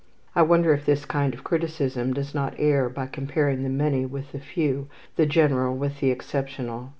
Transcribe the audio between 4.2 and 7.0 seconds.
the few, the general with the exceptional.